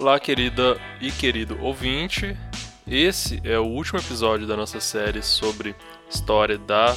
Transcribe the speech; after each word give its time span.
Olá, 0.00 0.20
querida 0.20 0.80
e 1.00 1.10
querido 1.10 1.58
ouvinte. 1.60 2.36
Esse 2.86 3.40
é 3.42 3.58
o 3.58 3.64
último 3.64 3.98
episódio 3.98 4.46
da 4.46 4.56
nossa 4.56 4.78
série 4.78 5.20
sobre 5.24 5.74
história 6.08 6.56
da 6.56 6.96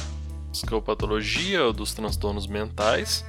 psicopatologia 0.52 1.64
ou 1.64 1.72
dos 1.72 1.92
transtornos 1.92 2.46
mentais. 2.46 3.26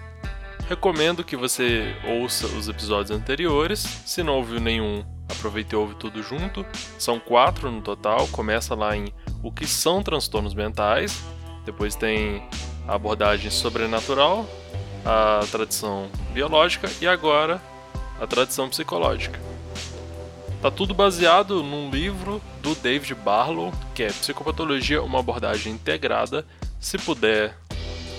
Recomendo 0.70 1.24
que 1.24 1.36
você 1.36 1.96
ouça 2.06 2.46
os 2.46 2.70
episódios 2.70 3.10
anteriores. 3.10 3.80
Se 4.06 4.22
não 4.22 4.36
ouviu 4.36 4.60
nenhum, 4.60 5.04
aproveite 5.28 5.74
e 5.74 5.76
ouve 5.76 5.96
tudo 5.96 6.22
junto. 6.22 6.64
São 7.00 7.20
quatro 7.20 7.72
no 7.72 7.82
total. 7.82 8.28
Começa 8.28 8.76
lá 8.76 8.96
em 8.96 9.12
O 9.42 9.52
que 9.52 9.66
são 9.66 10.04
transtornos 10.04 10.54
mentais. 10.54 11.24
Depois 11.66 11.96
tem 11.96 12.48
a 12.88 12.94
abordagem 12.94 13.50
sobrenatural, 13.50 14.48
a 15.04 15.44
tradição 15.50 16.12
biológica 16.32 16.88
e 17.02 17.08
agora 17.08 17.60
a 18.22 18.28
tradição 18.28 18.70
psicológica. 18.70 19.53
Tá 20.64 20.72
tudo 20.72 20.94
baseado 20.94 21.62
num 21.62 21.90
livro 21.90 22.42
do 22.62 22.74
David 22.74 23.16
Barlow, 23.16 23.74
que 23.94 24.02
é 24.02 24.08
Psicopatologia, 24.08 25.04
uma 25.04 25.20
abordagem 25.20 25.74
integrada. 25.74 26.46
Se 26.80 26.98
puder, 26.98 27.58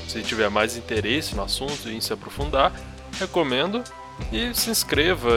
se 0.06 0.20
tiver 0.20 0.50
mais 0.50 0.76
interesse 0.76 1.34
no 1.34 1.42
assunto 1.42 1.88
e 1.88 1.96
em 1.96 2.02
se 2.02 2.12
aprofundar, 2.12 2.70
recomendo. 3.18 3.82
E 4.30 4.52
se 4.52 4.68
inscreva, 4.68 5.30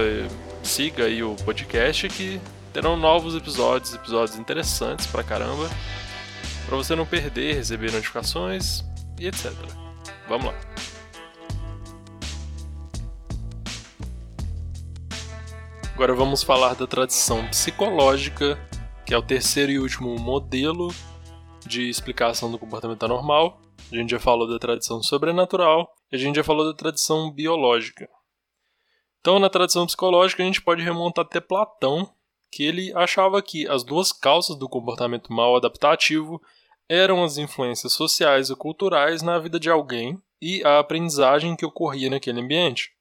siga 0.61 1.05
aí 1.05 1.23
o 1.23 1.33
podcast 1.45 2.09
que 2.09 2.41
terão 2.73 2.97
novos 2.97 3.37
episódios, 3.37 3.93
episódios 3.93 4.37
interessantes 4.37 5.07
pra 5.07 5.23
caramba, 5.23 5.69
para 6.65 6.75
você 6.75 6.93
não 6.93 7.05
perder, 7.05 7.55
receber 7.55 7.89
notificações 7.89 8.83
e 9.17 9.27
etc. 9.27 9.53
Vamos 10.27 10.47
lá. 10.47 10.53
Agora 15.97 16.13
vamos 16.13 16.43
falar 16.43 16.75
da 16.75 16.85
tradição 16.85 17.47
psicológica, 17.47 18.55
que 19.03 19.15
é 19.15 19.17
o 19.17 19.21
terceiro 19.23 19.71
e 19.71 19.79
último 19.79 20.15
modelo 20.19 20.93
de 21.65 21.89
explicação 21.89 22.51
do 22.51 22.59
comportamento 22.59 23.01
anormal. 23.01 23.59
A 23.91 23.95
gente 23.95 24.11
já 24.11 24.19
falou 24.19 24.47
da 24.47 24.59
tradição 24.59 25.01
sobrenatural 25.01 25.91
e 26.11 26.15
a 26.15 26.19
gente 26.19 26.35
já 26.35 26.43
falou 26.43 26.67
da 26.67 26.77
tradição 26.77 27.31
biológica. 27.31 28.07
Então, 29.19 29.39
na 29.39 29.49
tradição 29.49 29.87
psicológica, 29.87 30.43
a 30.43 30.45
gente 30.45 30.61
pode 30.61 30.83
remontar 30.83 31.25
até 31.25 31.41
Platão, 31.41 32.07
que 32.51 32.61
ele 32.61 32.93
achava 32.93 33.41
que 33.41 33.67
as 33.67 33.83
duas 33.83 34.13
causas 34.13 34.55
do 34.55 34.69
comportamento 34.69 35.33
mal 35.33 35.55
adaptativo 35.55 36.39
eram 36.87 37.23
as 37.23 37.39
influências 37.39 37.93
sociais 37.93 38.51
e 38.51 38.55
culturais 38.55 39.23
na 39.23 39.39
vida 39.39 39.59
de 39.59 39.71
alguém 39.71 40.21
e 40.39 40.63
a 40.63 40.77
aprendizagem 40.77 41.55
que 41.55 41.65
ocorria 41.65 42.07
naquele 42.07 42.39
ambiente. 42.39 42.95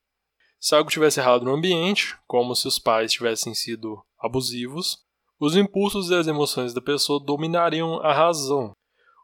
Se 0.58 0.74
algo 0.74 0.90
tivesse 0.90 1.20
errado 1.20 1.44
no 1.44 1.52
ambiente, 1.52 2.16
como 2.26 2.54
se 2.54 2.66
os 2.66 2.78
pais 2.78 3.12
tivessem 3.12 3.54
sido 3.54 4.02
abusivos, 4.18 4.98
os 5.38 5.54
impulsos 5.54 6.10
e 6.10 6.14
as 6.14 6.26
emoções 6.26 6.72
da 6.72 6.80
pessoa 6.80 7.22
dominariam 7.22 8.00
a 8.00 8.12
razão. 8.12 8.72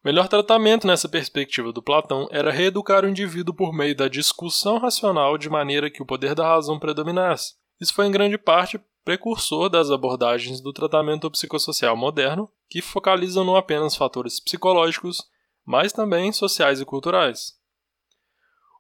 O 0.05 0.09
melhor 0.09 0.29
tratamento 0.29 0.87
nessa 0.87 1.09
perspectiva 1.09 1.73
do 1.73 1.83
Platão 1.83 2.29
era 2.31 2.51
reeducar 2.51 3.05
o 3.05 3.09
indivíduo 3.09 3.55
por 3.55 3.73
meio 3.73 3.97
da 3.97 4.09
discussão 4.09 4.79
racional 4.79 5.39
de 5.39 5.49
maneira 5.49 5.91
que 5.91 6.03
o 6.03 6.07
poder 6.07 6.35
da 6.35 6.47
razão 6.47 6.79
predominasse. 6.79 7.55
Isso 7.81 7.95
foi 7.95 8.07
em 8.07 8.11
grande 8.11 8.37
parte 8.37 8.81
precursor 9.05 9.69
das 9.69 9.91
abordagens 9.91 10.61
do 10.61 10.73
tratamento 10.73 11.31
psicossocial 11.31 11.97
moderno, 11.97 12.51
que 12.69 12.83
focalizam 12.83 13.45
não 13.45 13.57
apenas 13.57 13.97
fatores 13.97 14.39
psicológicos, 14.39 15.23
mas 15.65 15.93
também 15.93 16.33
sociais 16.33 16.81
e 16.81 16.85
culturais. 16.85 17.55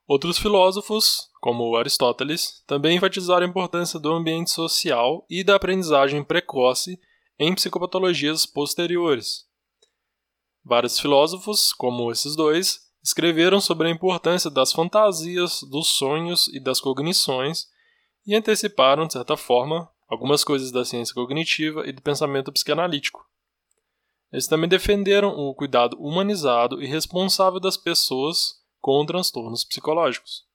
Outros 0.06 0.38
filósofos, 0.38 1.28
como 1.42 1.74
Aristóteles, 1.74 2.62
também 2.68 2.96
enfatizaram 2.96 3.44
a 3.44 3.48
importância 3.48 3.98
do 3.98 4.12
ambiente 4.12 4.52
social 4.52 5.26
e 5.28 5.42
da 5.42 5.56
aprendizagem 5.56 6.22
precoce 6.22 7.00
em 7.36 7.52
psicopatologias 7.52 8.46
posteriores. 8.46 9.44
Vários 10.64 11.00
filósofos, 11.00 11.72
como 11.72 12.12
esses 12.12 12.36
dois, 12.36 12.82
escreveram 13.02 13.60
sobre 13.60 13.88
a 13.88 13.90
importância 13.90 14.48
das 14.48 14.72
fantasias, 14.72 15.64
dos 15.68 15.88
sonhos 15.88 16.46
e 16.46 16.60
das 16.60 16.80
cognições 16.80 17.66
e 18.24 18.36
anteciparam, 18.36 19.08
de 19.08 19.14
certa 19.14 19.36
forma, 19.36 19.90
algumas 20.08 20.44
coisas 20.44 20.70
da 20.70 20.84
ciência 20.84 21.12
cognitiva 21.12 21.84
e 21.88 21.90
do 21.90 22.00
pensamento 22.00 22.52
psicanalítico. 22.52 23.28
Eles 24.32 24.46
também 24.46 24.68
defenderam 24.68 25.30
o 25.30 25.52
cuidado 25.56 25.96
humanizado 25.98 26.80
e 26.80 26.86
responsável 26.86 27.58
das 27.58 27.76
pessoas 27.76 28.62
com 28.80 29.04
transtornos 29.04 29.64
psicológicos. 29.64 30.51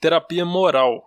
Terapia 0.00 0.46
moral. 0.46 1.04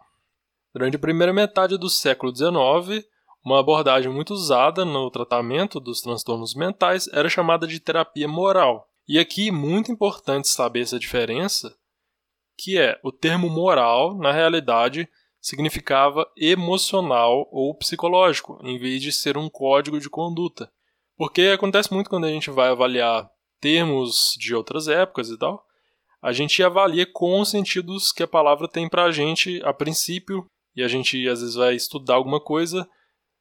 Durante 0.71 0.97
a 0.97 0.99
primeira 0.99 1.33
metade 1.33 1.79
do 1.79 1.89
século 1.89 2.31
XIX, 2.31 3.03
uma 3.43 3.59
abordagem 3.59 4.11
muito 4.11 4.35
usada 4.35 4.85
no 4.85 5.09
tratamento 5.09 5.79
dos 5.79 5.99
transtornos 5.99 6.53
mentais 6.53 7.07
era 7.11 7.27
chamada 7.27 7.65
de 7.65 7.79
terapia 7.79 8.27
moral. 8.27 8.87
E 9.07 9.17
aqui, 9.17 9.49
muito 9.49 9.91
importante 9.91 10.47
saber 10.47 10.81
essa 10.81 10.99
diferença, 10.99 11.75
que 12.55 12.77
é 12.77 12.99
o 13.03 13.11
termo 13.11 13.49
moral, 13.49 14.15
na 14.15 14.31
realidade, 14.31 15.09
significava 15.41 16.29
emocional 16.37 17.49
ou 17.51 17.73
psicológico, 17.73 18.59
em 18.61 18.77
vez 18.77 19.01
de 19.01 19.11
ser 19.11 19.39
um 19.39 19.49
código 19.49 19.99
de 19.99 20.07
conduta. 20.07 20.71
Porque 21.17 21.47
acontece 21.47 21.91
muito 21.91 22.11
quando 22.11 22.25
a 22.25 22.31
gente 22.31 22.51
vai 22.51 22.69
avaliar 22.69 23.27
termos 23.59 24.35
de 24.37 24.53
outras 24.53 24.87
épocas 24.87 25.31
e 25.31 25.37
tal, 25.37 25.65
a 26.23 26.31
gente 26.31 26.63
avalia 26.63 27.05
com 27.05 27.41
os 27.41 27.49
sentidos 27.49 28.13
que 28.13 28.23
a 28.23 28.27
palavra 28.27 28.65
tem 28.65 28.87
para 28.87 29.03
a 29.03 29.11
gente 29.11 29.61
a 29.65 29.73
princípio, 29.73 30.45
e 30.73 30.81
a 30.81 30.87
gente 30.87 31.27
às 31.27 31.41
vezes 31.41 31.55
vai 31.55 31.75
estudar 31.75 32.15
alguma 32.15 32.39
coisa 32.39 32.87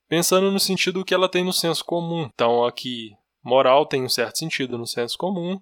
pensando 0.08 0.50
no 0.50 0.58
sentido 0.58 1.04
que 1.04 1.14
ela 1.14 1.28
tem 1.28 1.44
no 1.44 1.52
senso 1.52 1.84
comum. 1.84 2.28
Então 2.34 2.64
aqui, 2.64 3.12
moral 3.42 3.86
tem 3.86 4.02
um 4.02 4.08
certo 4.08 4.38
sentido 4.38 4.76
no 4.76 4.86
senso 4.86 5.16
comum, 5.16 5.58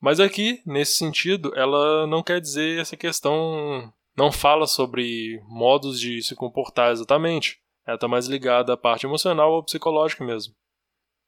mas 0.00 0.20
aqui, 0.20 0.62
nesse 0.64 0.96
sentido, 0.96 1.52
ela 1.56 2.06
não 2.06 2.22
quer 2.22 2.40
dizer 2.40 2.78
essa 2.78 2.96
questão, 2.96 3.92
não 4.16 4.30
fala 4.30 4.66
sobre 4.66 5.40
modos 5.46 5.98
de 5.98 6.22
se 6.22 6.36
comportar 6.36 6.92
exatamente. 6.92 7.58
Ela 7.86 7.96
está 7.96 8.06
mais 8.06 8.26
ligada 8.26 8.74
à 8.74 8.76
parte 8.76 9.06
emocional 9.06 9.50
ou 9.50 9.64
psicológica 9.64 10.24
mesmo. 10.24 10.54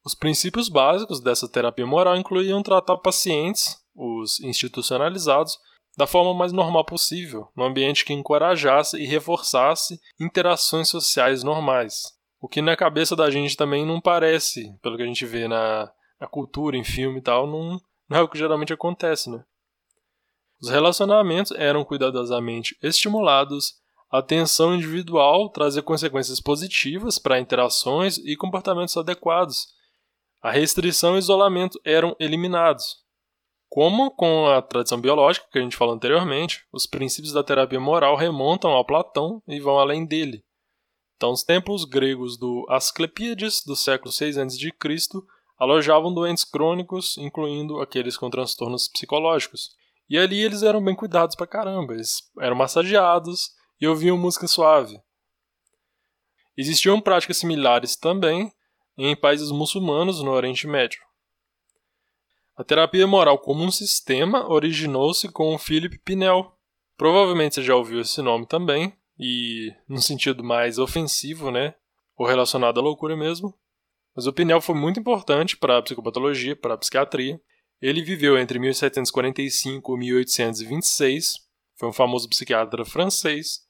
Os 0.04 0.14
princípios 0.14 0.68
básicos 0.68 1.20
dessa 1.20 1.50
terapia 1.50 1.86
moral 1.86 2.16
incluíam 2.16 2.62
tratar 2.62 2.98
pacientes, 2.98 3.79
os 3.94 4.40
institucionalizados, 4.40 5.58
da 5.96 6.06
forma 6.06 6.32
mais 6.32 6.52
normal 6.52 6.84
possível, 6.84 7.48
num 7.56 7.64
ambiente 7.64 8.04
que 8.04 8.12
encorajasse 8.12 8.96
e 8.96 9.06
reforçasse 9.06 10.00
interações 10.20 10.88
sociais 10.88 11.42
normais. 11.42 12.02
O 12.40 12.48
que 12.48 12.62
na 12.62 12.76
cabeça 12.76 13.14
da 13.14 13.28
gente 13.30 13.56
também 13.56 13.84
não 13.84 14.00
parece, 14.00 14.72
pelo 14.80 14.96
que 14.96 15.02
a 15.02 15.06
gente 15.06 15.26
vê 15.26 15.46
na, 15.46 15.90
na 16.18 16.26
cultura, 16.26 16.76
em 16.76 16.84
filme 16.84 17.18
e 17.18 17.22
tal, 17.22 17.46
não, 17.46 17.78
não 18.08 18.18
é 18.18 18.22
o 18.22 18.28
que 18.28 18.38
geralmente 18.38 18.72
acontece, 18.72 19.30
né? 19.30 19.44
Os 20.62 20.68
relacionamentos 20.68 21.52
eram 21.52 21.84
cuidadosamente 21.84 22.76
estimulados, 22.82 23.74
a 24.10 24.18
atenção 24.18 24.74
individual 24.74 25.48
trazia 25.50 25.82
consequências 25.82 26.40
positivas 26.40 27.18
para 27.18 27.40
interações 27.40 28.18
e 28.18 28.36
comportamentos 28.36 28.96
adequados, 28.96 29.68
a 30.42 30.50
restrição 30.50 31.16
e 31.16 31.18
isolamento 31.18 31.78
eram 31.84 32.16
eliminados. 32.18 32.96
Como 33.70 34.10
com 34.10 34.48
a 34.48 34.60
tradição 34.60 35.00
biológica 35.00 35.46
que 35.50 35.56
a 35.56 35.62
gente 35.62 35.76
falou 35.76 35.94
anteriormente, 35.94 36.66
os 36.72 36.88
princípios 36.88 37.32
da 37.32 37.44
terapia 37.44 37.78
moral 37.78 38.16
remontam 38.16 38.72
ao 38.72 38.84
Platão 38.84 39.40
e 39.46 39.60
vão 39.60 39.78
além 39.78 40.04
dele. 40.04 40.44
Então, 41.16 41.30
os 41.30 41.44
templos 41.44 41.84
gregos 41.84 42.36
do 42.36 42.66
Asclepíades, 42.68 43.62
do 43.64 43.76
século 43.76 44.10
6 44.10 44.38
a.C., 44.38 44.72
alojavam 45.56 46.12
doentes 46.12 46.42
crônicos, 46.42 47.16
incluindo 47.16 47.80
aqueles 47.80 48.16
com 48.16 48.28
transtornos 48.28 48.88
psicológicos. 48.88 49.70
E 50.08 50.18
ali 50.18 50.42
eles 50.42 50.64
eram 50.64 50.82
bem 50.82 50.96
cuidados 50.96 51.36
pra 51.36 51.46
caramba, 51.46 51.94
eles 51.94 52.28
eram 52.40 52.56
massageados 52.56 53.52
e 53.80 53.86
ouviam 53.86 54.18
música 54.18 54.48
suave. 54.48 55.00
Existiam 56.56 57.00
práticas 57.00 57.36
similares 57.36 57.94
também 57.94 58.52
em 58.98 59.14
países 59.14 59.52
muçulmanos 59.52 60.20
no 60.20 60.32
Oriente 60.32 60.66
Médio. 60.66 61.00
A 62.60 62.64
terapia 62.64 63.06
moral 63.06 63.38
como 63.38 63.64
um 63.64 63.70
sistema 63.70 64.46
originou-se 64.46 65.26
com 65.32 65.54
o 65.54 65.58
Philip 65.58 65.96
Pinel. 66.00 66.54
Provavelmente 66.94 67.54
você 67.54 67.62
já 67.62 67.74
ouviu 67.74 68.02
esse 68.02 68.20
nome 68.20 68.44
também, 68.44 68.92
e 69.18 69.72
no 69.88 69.96
sentido 69.96 70.44
mais 70.44 70.78
ofensivo, 70.78 71.50
né? 71.50 71.74
Ou 72.18 72.26
relacionado 72.26 72.78
à 72.78 72.82
loucura 72.82 73.16
mesmo. 73.16 73.58
Mas 74.14 74.26
o 74.26 74.32
Pinel 74.34 74.60
foi 74.60 74.74
muito 74.74 75.00
importante 75.00 75.56
para 75.56 75.78
a 75.78 75.82
psicopatologia, 75.82 76.54
para 76.54 76.74
a 76.74 76.76
psiquiatria. 76.76 77.40
Ele 77.80 78.02
viveu 78.02 78.36
entre 78.36 78.58
1745 78.58 79.96
e 79.96 79.98
1826, 79.98 81.36
foi 81.78 81.88
um 81.88 81.94
famoso 81.94 82.28
psiquiatra 82.28 82.84
francês. 82.84 83.60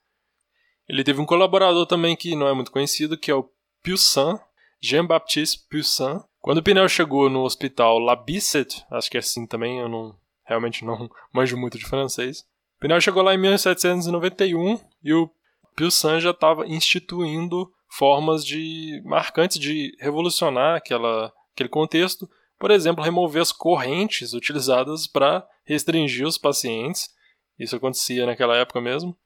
Ele 0.88 1.04
teve 1.04 1.20
um 1.20 1.26
colaborador 1.26 1.86
também 1.86 2.16
que 2.16 2.34
não 2.34 2.48
é 2.48 2.52
muito 2.52 2.72
conhecido, 2.72 3.16
que 3.16 3.30
é 3.30 3.34
o 3.36 3.48
Poussin, 3.84 4.36
Jean-Baptiste 4.82 5.64
Poussin. 5.70 6.18
Quando 6.40 6.62
Pinel 6.62 6.88
chegou 6.88 7.28
no 7.28 7.42
hospital 7.42 7.98
La 7.98 8.16
Bicêtre, 8.16 8.82
acho 8.90 9.10
que 9.10 9.18
é 9.18 9.20
assim 9.20 9.46
também, 9.46 9.78
eu 9.78 9.88
não 9.88 10.18
realmente 10.44 10.84
não 10.84 11.08
manjo 11.32 11.56
muito 11.56 11.78
de 11.78 11.84
francês. 11.84 12.44
Pinel 12.80 13.00
chegou 13.00 13.22
lá 13.22 13.34
em 13.34 13.38
1791 13.38 14.80
e 15.02 15.12
o 15.12 15.30
Pio 15.76 15.90
San 15.90 16.18
já 16.18 16.30
estava 16.30 16.66
instituindo 16.66 17.70
formas 17.88 18.44
de 18.44 19.02
marcantes 19.04 19.58
de 19.58 19.94
revolucionar 20.00 20.76
aquela, 20.76 21.32
aquele 21.52 21.68
contexto, 21.68 22.28
por 22.58 22.70
exemplo, 22.70 23.04
remover 23.04 23.42
as 23.42 23.52
correntes 23.52 24.32
utilizadas 24.32 25.06
para 25.06 25.46
restringir 25.64 26.26
os 26.26 26.38
pacientes, 26.38 27.10
isso 27.58 27.76
acontecia 27.76 28.26
naquela 28.26 28.56
época 28.56 28.80
mesmo, 28.80 29.16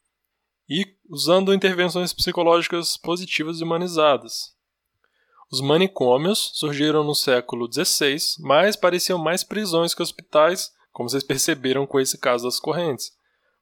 e 0.68 0.86
usando 1.08 1.54
intervenções 1.54 2.12
psicológicas 2.12 2.96
positivas 2.96 3.60
e 3.60 3.64
humanizadas. 3.64 4.53
Os 5.50 5.60
manicômios 5.60 6.52
surgiram 6.54 7.04
no 7.04 7.14
século 7.14 7.68
XVI, 7.72 8.16
mas 8.40 8.76
pareciam 8.76 9.18
mais 9.18 9.44
prisões 9.44 9.94
que 9.94 10.02
hospitais, 10.02 10.72
como 10.92 11.08
vocês 11.08 11.22
perceberam 11.22 11.86
com 11.86 12.00
esse 12.00 12.18
caso 12.18 12.44
das 12.44 12.58
correntes. 12.58 13.12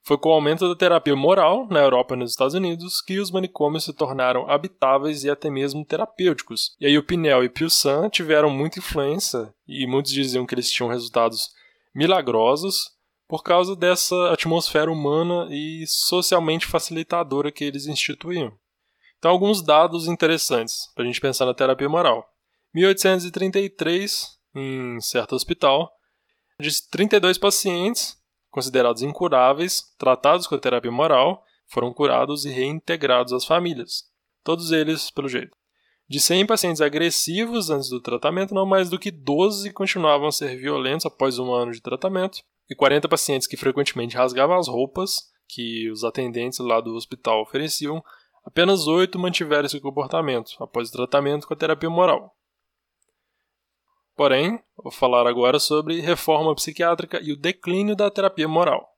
Foi 0.05 0.19
com 0.19 0.31
o 0.31 0.33
aumento 0.33 0.69
da 0.69 0.75
terapia 0.75 1.15
moral 1.15 1.69
na 1.71 1.81
Europa 1.81 2.15
e 2.15 2.19
nos 2.19 2.33
Estados 2.33 2.55
Unidos 2.55 3.01
que 3.01 3.21
os 3.21 3.31
manicômios 3.31 3.85
se 3.85 3.93
tornaram 3.93 4.51
habitáveis 4.51 5.23
e 5.23 5.31
até 5.31 5.49
mesmo 5.49 5.85
terapêuticos. 5.85 6.75
E 6.81 6.87
aí 6.87 6.99
o 6.99 7.05
Pinel 7.05 7.45
e 7.45 7.49
Pio 7.49 7.71
San 7.71 8.09
tiveram 8.09 8.51
muita 8.51 8.81
influência 8.81 9.55
e 9.67 9.87
muitos 9.87 10.11
diziam 10.11 10.45
que 10.45 10.55
eles 10.55 10.71
tinham 10.71 10.91
resultados 10.91 11.51
milagrosos 11.95 12.91
por 13.29 13.45
causa 13.45 13.77
dessa 13.77 14.33
atmosfera 14.33 14.91
humana 14.91 15.47
e 15.51 15.85
socialmente 15.87 16.67
facilitadora 16.67 17.53
que 17.53 17.65
eles 17.65 17.87
instituíam. 17.87 18.53
Então, 19.23 19.31
alguns 19.31 19.63
dados 19.63 20.09
interessantes 20.09 20.91
para 20.97 21.05
a 21.05 21.07
gente 21.07 21.21
pensar 21.21 21.47
na 21.47 21.55
terapia 21.55 21.89
moral. 21.89 22.29
1833, 22.75 24.37
em 24.53 25.01
certo 25.01 25.37
hospital, 25.37 25.93
de 26.59 26.69
32 26.91 27.39
pacientes 27.39 28.21
considerados 28.51 29.01
incuráveis, 29.01 29.95
tratados 29.97 30.49
com 30.49 30.57
a 30.57 30.59
terapia 30.59 30.91
moral, 30.91 31.45
foram 31.69 31.93
curados 31.95 32.45
e 32.45 32.51
reintegrados 32.51 33.33
às 33.33 33.45
famílias. 33.45 34.03
Todos 34.43 34.73
eles, 34.73 35.09
pelo 35.09 35.29
jeito. 35.29 35.57
De 36.09 36.19
100 36.19 36.45
pacientes 36.45 36.81
agressivos 36.81 37.71
antes 37.71 37.91
do 37.91 38.01
tratamento, 38.01 38.53
não 38.53 38.67
mais 38.67 38.91
do 38.91 38.99
que 38.99 39.13
12 39.13 39.73
continuavam 39.73 40.27
a 40.27 40.33
ser 40.33 40.57
violentos 40.57 41.07
após 41.07 41.39
um 41.39 41.55
ano 41.55 41.71
de 41.71 41.81
tratamento, 41.81 42.41
e 42.69 42.75
40 42.75 43.09
pacientes 43.09 43.47
que 43.47 43.57
frequentemente 43.57 44.17
rasgavam 44.17 44.59
as 44.59 44.67
roupas 44.67 45.31
que 45.47 45.89
os 45.93 46.03
atendentes 46.03 46.59
lá 46.59 46.81
do 46.81 46.97
hospital 46.97 47.41
ofereciam 47.43 48.03
Apenas 48.45 48.87
oito 48.87 49.19
mantiveram 49.19 49.67
esse 49.67 49.81
comportamento 49.81 50.53
após 50.61 50.89
o 50.89 50.93
tratamento 50.93 51.47
com 51.47 51.55
a 51.55 51.57
terapia 51.57 51.89
moral. 51.89 52.37
Porém, 54.15 54.63
vou 54.77 54.93
falar 54.93 55.27
agora 55.27 55.59
sobre 55.59 56.01
reforma 56.01 56.55
psiquiátrica 56.55 57.21
e 57.23 57.33
o 57.33 57.37
declínio 57.37 57.97
da 57.97 58.11
terapia 58.11 58.47
moral. 58.47 58.89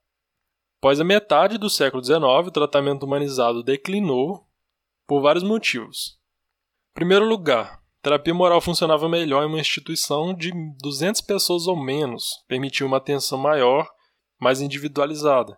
Após 0.79 0.99
a 0.99 1.03
metade 1.03 1.57
do 1.57 1.69
século 1.69 2.03
XIX, 2.03 2.19
o 2.47 2.51
tratamento 2.51 3.03
humanizado 3.03 3.63
declinou 3.63 4.45
por 5.07 5.21
vários 5.21 5.43
motivos. 5.43 6.19
Em 6.91 6.93
primeiro 6.95 7.25
lugar, 7.25 7.81
a 7.99 8.03
terapia 8.03 8.33
moral 8.33 8.59
funcionava 8.59 9.07
melhor 9.07 9.43
em 9.43 9.47
uma 9.47 9.59
instituição 9.59 10.33
de 10.33 10.51
200 10.81 11.21
pessoas 11.21 11.65
ou 11.65 11.75
menos, 11.75 12.43
permitia 12.47 12.85
uma 12.85 12.97
atenção 12.97 13.37
maior, 13.37 13.89
mais 14.39 14.61
individualizada. 14.61 15.57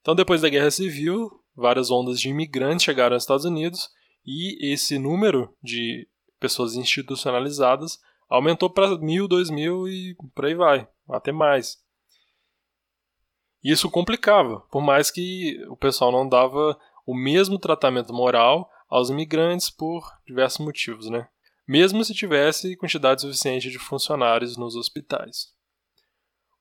Então, 0.00 0.14
depois 0.14 0.42
da 0.42 0.48
Guerra 0.48 0.70
Civil, 0.70 1.30
várias 1.58 1.90
ondas 1.90 2.20
de 2.20 2.28
imigrantes 2.28 2.84
chegaram 2.84 3.14
aos 3.14 3.24
Estados 3.24 3.44
Unidos 3.44 3.90
e 4.24 4.72
esse 4.72 4.98
número 4.98 5.54
de 5.62 6.08
pessoas 6.38 6.74
institucionalizadas 6.74 7.98
aumentou 8.28 8.70
para 8.70 8.96
mil, 8.98 9.26
dois 9.26 9.50
mil 9.50 9.88
e 9.88 10.14
por 10.34 10.44
aí 10.44 10.54
vai, 10.54 10.88
até 11.08 11.32
mais. 11.32 11.82
Isso 13.62 13.90
complicava, 13.90 14.60
por 14.70 14.80
mais 14.80 15.10
que 15.10 15.60
o 15.68 15.76
pessoal 15.76 16.12
não 16.12 16.28
dava 16.28 16.78
o 17.04 17.14
mesmo 17.14 17.58
tratamento 17.58 18.14
moral 18.14 18.70
aos 18.88 19.10
imigrantes 19.10 19.68
por 19.68 20.08
diversos 20.24 20.64
motivos, 20.64 21.10
né? 21.10 21.28
Mesmo 21.66 22.04
se 22.04 22.14
tivesse 22.14 22.76
quantidade 22.76 23.22
suficiente 23.22 23.68
de 23.68 23.78
funcionários 23.78 24.56
nos 24.56 24.76
hospitais. 24.76 25.52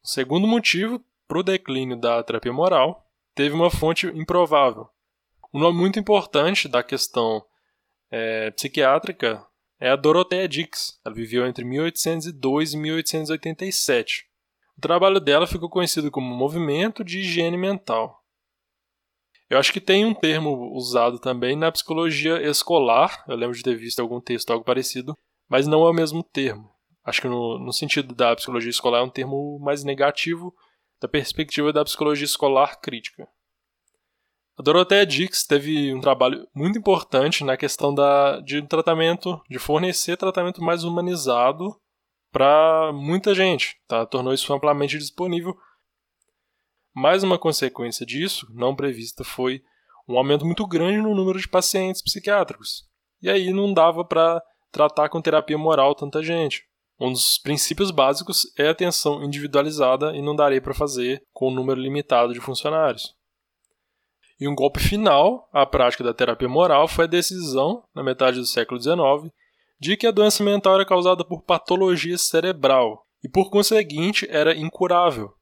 O 0.04 0.08
segundo 0.08 0.48
motivo 0.48 1.04
para 1.28 1.40
o 1.40 1.44
declínio 1.44 2.00
da 2.00 2.24
terapia 2.24 2.52
moral 2.52 3.07
teve 3.38 3.54
uma 3.54 3.70
fonte 3.70 4.08
improvável. 4.08 4.90
Um 5.54 5.60
nome 5.60 5.78
muito 5.78 6.00
importante 6.00 6.68
da 6.68 6.82
questão 6.82 7.46
é, 8.10 8.50
psiquiátrica 8.50 9.46
é 9.80 9.92
a 9.92 9.96
Dorothea 9.96 10.48
Dix. 10.48 11.00
Ela 11.06 11.14
viveu 11.14 11.46
entre 11.46 11.64
1802 11.64 12.74
e 12.74 12.78
1887. 12.78 14.26
O 14.76 14.82
trabalho 14.82 15.20
dela 15.20 15.46
ficou 15.46 15.70
conhecido 15.70 16.10
como 16.10 16.36
Movimento 16.36 17.04
de 17.04 17.20
Higiene 17.20 17.58
Mental. 17.58 18.20
Eu 19.48 19.60
acho 19.60 19.72
que 19.72 19.80
tem 19.80 20.04
um 20.04 20.16
termo 20.16 20.76
usado 20.76 21.20
também 21.20 21.56
na 21.56 21.72
psicologia 21.72 22.42
escolar, 22.42 23.24
eu 23.28 23.36
lembro 23.36 23.56
de 23.56 23.64
ter 23.64 23.76
visto 23.76 24.02
algum 24.02 24.20
texto 24.20 24.50
algo 24.52 24.66
parecido, 24.66 25.16
mas 25.48 25.68
não 25.68 25.86
é 25.86 25.90
o 25.92 25.94
mesmo 25.94 26.24
termo. 26.24 26.70
Acho 27.06 27.22
que 27.22 27.28
no, 27.28 27.58
no 27.60 27.72
sentido 27.72 28.14
da 28.16 28.36
psicologia 28.36 28.72
escolar 28.72 29.00
é 29.00 29.04
um 29.04 29.10
termo 29.10 29.60
mais 29.60 29.84
negativo, 29.84 30.54
da 31.02 31.08
perspectiva 31.08 31.72
da 31.72 31.84
psicologia 31.84 32.26
escolar 32.26 32.80
crítica. 32.80 33.28
A 34.58 34.64
Dorothea 34.64 35.06
Dix 35.06 35.46
teve 35.46 35.94
um 35.94 36.02
trabalho 36.02 36.48
muito 36.54 36.80
importante 36.80 37.44
na 37.44 37.56
questão 37.56 37.94
da, 37.94 38.40
de 38.40 38.62
tratamento, 38.64 39.40
de 39.48 39.60
fornecer 39.60 40.18
tratamento 40.18 40.64
mais 40.64 40.84
humanizado 40.84 41.80
para 42.32 42.92
muita 42.92 43.36
gente, 43.36 43.80
tá? 43.88 44.06
tornou 44.06 44.34
isso 44.34 44.52
amplamente 44.52 44.98
disponível. 44.98 45.56
Mais 46.94 47.24
uma 47.24 47.38
consequência 47.38 48.04
disso, 48.04 48.48
não 48.52 48.76
prevista, 48.76 49.24
foi 49.24 49.62
um 50.08 50.18
aumento 50.18 50.44
muito 50.44 50.66
grande 50.66 51.02
no 51.02 51.14
número 51.14 51.40
de 51.40 51.48
pacientes 51.48 52.02
psiquiátricos. 52.02 52.88
E 53.22 53.30
aí 53.30 53.52
não 53.52 53.72
dava 53.72 54.04
para 54.04 54.42
tratar 54.72 55.10
com 55.10 55.22
terapia 55.22 55.58
moral 55.58 55.94
tanta 55.94 56.24
gente. 56.24 56.64
Um 57.00 57.12
dos 57.12 57.38
princípios 57.38 57.92
básicos 57.92 58.52
é 58.58 58.68
a 58.68 58.72
atenção 58.72 59.24
individualizada 59.24 60.16
e 60.16 60.22
não 60.22 60.36
daria 60.36 60.62
para 60.62 60.74
fazer 60.74 61.22
com 61.32 61.50
um 61.50 61.54
número 61.54 61.80
limitado 61.80 62.34
de 62.34 62.40
funcionários. 62.40 63.16
E 64.40 64.48
um 64.48 64.56
golpe 64.56 64.80
final 64.80 65.48
à 65.52 65.66
prática 65.66 66.04
da 66.04 66.14
terapia 66.14 66.50
moral 66.50 66.88
foi 66.88 67.06
a 67.06 67.08
decisão, 67.08 67.84
na 67.94 68.04
metade 68.04 68.40
do 68.40 68.46
século 68.46 68.80
XIX, 68.80 69.34
de 69.80 69.96
que 69.96 70.08
a 70.08 70.12
doença 70.12 70.44
mental 70.44 70.76
era 70.76 70.86
causada 70.86 71.24
por 71.24 71.44
patologia 71.44 72.18
cerebral 72.18 73.06
e, 73.24 73.30
por 73.30 73.50
conseguinte, 73.50 74.28
era 74.30 74.56
incurável. 74.56 75.34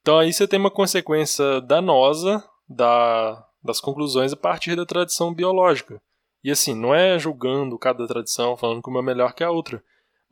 Então 0.00 0.18
aí 0.18 0.32
você 0.32 0.46
tem 0.46 0.58
uma 0.58 0.70
consequência 0.70 1.60
danosa 1.62 2.42
da, 2.68 3.46
das 3.62 3.80
conclusões 3.80 4.32
a 4.32 4.36
partir 4.36 4.76
da 4.76 4.84
tradição 4.84 5.32
biológica. 5.32 6.00
E 6.42 6.50
assim, 6.50 6.74
não 6.74 6.94
é 6.94 7.18
julgando 7.18 7.78
cada 7.78 8.06
tradição, 8.06 8.56
falando 8.56 8.82
que 8.82 8.90
uma 8.90 9.00
é 9.00 9.02
melhor 9.02 9.32
que 9.32 9.42
a 9.42 9.50
outra, 9.50 9.82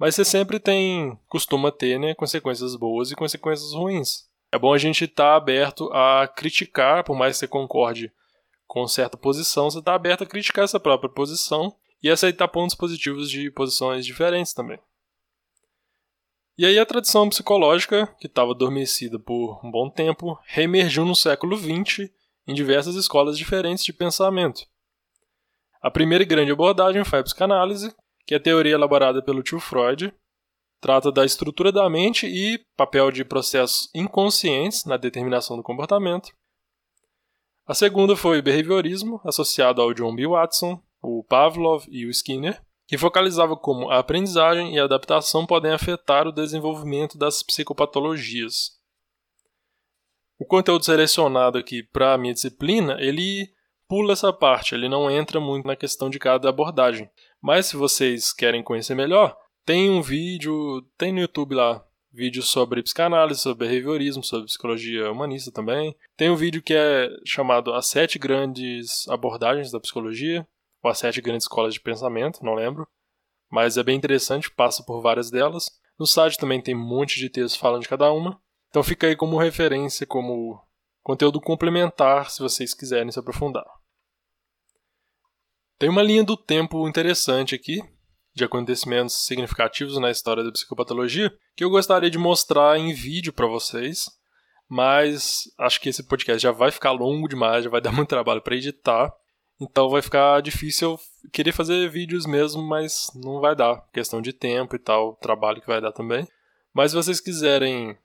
mas 0.03 0.17
você 0.17 0.25
sempre 0.25 0.59
tem, 0.59 1.17
costuma 1.29 1.71
ter, 1.71 1.97
né, 1.97 2.13
consequências 2.13 2.75
boas 2.75 3.13
e 3.13 3.15
consequências 3.15 3.73
ruins. 3.73 4.29
É 4.51 4.59
bom 4.59 4.75
a 4.75 4.77
gente 4.77 5.05
estar 5.05 5.31
tá 5.31 5.37
aberto 5.37 5.89
a 5.93 6.27
criticar, 6.27 7.05
por 7.05 7.15
mais 7.15 7.37
que 7.37 7.39
você 7.39 7.47
concorde 7.47 8.13
com 8.67 8.85
certa 8.89 9.17
posição, 9.17 9.71
você 9.71 9.79
está 9.79 9.95
aberto 9.95 10.25
a 10.25 10.27
criticar 10.27 10.65
essa 10.65 10.81
própria 10.81 11.09
posição 11.09 11.73
e 12.03 12.11
aceitar 12.11 12.49
pontos 12.49 12.75
positivos 12.75 13.31
de 13.31 13.49
posições 13.53 14.05
diferentes 14.05 14.53
também. 14.53 14.81
E 16.59 16.67
aí 16.67 16.81
a 16.81 16.85
tradição 16.85 17.29
psicológica, 17.29 18.13
que 18.19 18.27
estava 18.27 18.51
adormecida 18.51 19.21
por 19.21 19.65
um 19.65 19.71
bom 19.71 19.89
tempo, 19.89 20.37
reemergiu 20.47 21.05
no 21.05 21.15
século 21.15 21.57
XX 21.57 22.11
em 22.45 22.55
diversas 22.55 22.97
escolas 22.97 23.39
diferentes 23.39 23.85
de 23.85 23.93
pensamento. 23.93 24.67
A 25.81 25.93
primeira 25.93 26.25
grande 26.25 26.51
abordagem 26.51 27.05
foi 27.05 27.21
a 27.21 27.23
psicanálise, 27.23 27.95
que 28.27 28.35
é 28.35 28.37
a 28.37 28.43
teoria 28.43 28.75
elaborada 28.75 29.23
pelo 29.23 29.43
tio 29.43 29.61
Freud. 29.61 30.13
Trata 30.81 31.13
da 31.13 31.25
estrutura 31.25 31.71
da 31.71 31.89
mente 31.89 32.27
e 32.27 32.59
papel 32.77 33.11
de 33.11 33.25
processos 33.25 33.89
inconscientes 33.95 34.85
na 34.85 34.97
determinação 34.97 35.57
do 35.57 35.63
comportamento. 35.63 36.31
A 37.67 37.75
segunda 37.75 38.17
foi 38.17 38.41
o 38.41 38.43
behaviorismo, 38.43 39.21
associado 39.25 39.81
ao 39.81 39.95
John 39.95 40.15
B. 40.15 40.27
Watson, 40.27 40.83
o 41.01 41.23
Pavlov 41.23 41.85
e 41.89 42.05
o 42.05 42.11
Skinner, 42.11 42.61
que 42.87 42.99
focalizava 42.99 43.57
como 43.57 43.91
a 43.91 43.99
aprendizagem 43.99 44.75
e 44.75 44.79
a 44.79 44.85
adaptação 44.85 45.47
podem 45.47 45.73
afetar 45.73 46.27
o 46.27 46.33
desenvolvimento 46.33 47.17
das 47.17 47.43
psicopatologias. 47.43 48.79
O 50.39 50.45
conteúdo 50.45 50.85
selecionado 50.85 51.57
aqui 51.57 51.85
para 51.85 52.15
a 52.15 52.19
minha 52.19 52.35
disciplina, 52.35 52.97
ele 53.01 53.49
pula 53.89 54.13
essa 54.13 54.33
parte, 54.33 54.75
ele 54.75 54.89
não 54.89 55.11
entra 55.11 55.39
muito 55.39 55.67
na 55.67 55.77
questão 55.77 56.11
de 56.11 56.19
cada 56.19 56.49
abordagem. 56.49 57.09
Mas 57.43 57.67
se 57.67 57.77
vocês 57.77 58.33
querem 58.33 58.63
conhecer 58.63 58.95
melhor, 58.95 59.37
tem 59.67 59.91
um 59.91 60.01
vídeo, 60.01 60.81
tem 60.97 61.13
no 61.13 61.21
YouTube 61.21 61.57
lá, 61.57 61.85
vídeos 62.13 62.49
sobre 62.49 62.83
psicanálise, 62.83 63.41
sobre 63.41 63.67
behaviorismo, 63.67 64.23
sobre 64.23 64.47
psicologia 64.47 65.11
humanista 65.11 65.51
também. 65.51 65.97
Tem 66.17 66.31
um 66.31 66.37
vídeo 66.37 66.63
que 66.63 66.75
é 66.75 67.09
chamado 67.27 67.75
As 67.75 67.87
Sete 67.87 68.19
Grandes 68.19 69.09
Abordagens 69.09 69.73
da 69.73 69.81
Psicologia, 69.81 70.47
ou 70.83 70.91
As 70.91 70.99
Sete 70.99 71.21
Grandes 71.21 71.45
Escolas 71.45 71.75
de 71.75 71.81
Pensamento, 71.81 72.45
não 72.45 72.55
lembro. 72.55 72.87
Mas 73.51 73.77
é 73.77 73.83
bem 73.83 73.97
interessante, 73.97 74.51
passa 74.51 74.83
por 74.85 75.03
várias 75.03 75.31
delas. 75.31 75.71
No 75.99 76.07
site 76.07 76.39
também 76.39 76.61
tem 76.61 76.75
um 76.75 76.87
monte 76.87 77.19
de 77.19 77.29
textos 77.29 77.61
falando 77.61 77.83
de 77.83 77.89
cada 77.89 78.11
uma. 78.13 78.41
Então 78.71 78.83
fica 78.83 79.07
aí 79.07 79.15
como 79.15 79.37
referência, 79.37 80.07
como 80.07 80.61
conteúdo 81.03 81.41
complementar, 81.41 82.31
se 82.31 82.41
vocês 82.41 82.73
quiserem 82.73 83.11
se 83.11 83.19
aprofundar. 83.19 83.67
Tem 85.83 85.89
uma 85.89 86.01
linha 86.01 86.23
do 86.23 86.37
tempo 86.37 86.87
interessante 86.87 87.57
aqui, 87.57 87.83
de 88.33 88.45
acontecimentos 88.45 89.27
significativos 89.27 89.99
na 89.99 90.13
história 90.13 90.45
da 90.45 90.53
psicopatologia, 90.53 91.37
que 91.57 91.65
eu 91.65 91.71
gostaria 91.71 92.09
de 92.09 92.19
mostrar 92.19 92.79
em 92.79 92.95
vídeo 92.95 93.33
para 93.33 93.49
vocês, 93.49 94.09
mas 94.69 95.53
acho 95.59 95.81
que 95.81 95.89
esse 95.89 96.05
podcast 96.05 96.41
já 96.41 96.53
vai 96.53 96.71
ficar 96.71 96.93
longo 96.93 97.27
demais, 97.27 97.65
já 97.65 97.69
vai 97.69 97.81
dar 97.83 97.91
muito 97.91 98.11
trabalho 98.11 98.41
para 98.41 98.55
editar. 98.55 99.13
Então 99.61 99.89
vai 99.89 100.01
ficar 100.01 100.41
difícil 100.41 100.93
eu 100.93 101.01
querer 101.33 101.51
fazer 101.51 101.91
vídeos 101.91 102.27
mesmo, 102.27 102.63
mas 102.63 103.11
não 103.17 103.41
vai 103.41 103.57
dar. 103.57 103.85
Questão 103.93 104.23
de 104.23 104.33
tempo 104.33 104.77
e 104.77 104.79
tal, 104.79 105.17
trabalho 105.17 105.61
que 105.61 105.67
vai 105.67 105.81
dar 105.81 105.91
também. 105.91 106.29
Mas 106.73 106.93
se 106.93 106.97
vocês 106.97 107.21
quiserem, 107.21 107.99